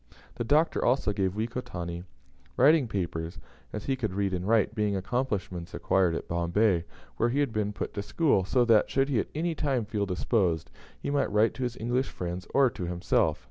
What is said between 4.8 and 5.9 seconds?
accomplishments